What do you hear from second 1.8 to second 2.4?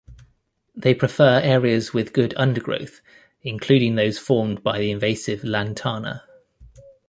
with good